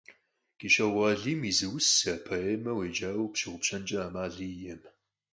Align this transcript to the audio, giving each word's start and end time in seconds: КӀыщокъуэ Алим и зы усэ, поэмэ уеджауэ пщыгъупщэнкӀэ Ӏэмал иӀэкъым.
КӀыщокъуэ 0.59 1.05
Алим 1.13 1.41
и 1.49 1.53
зы 1.57 1.67
усэ, 1.77 2.13
поэмэ 2.25 2.71
уеджауэ 2.75 3.25
пщыгъупщэнкӀэ 3.31 3.99
Ӏэмал 4.01 4.35
иӀэкъым. 4.47 4.89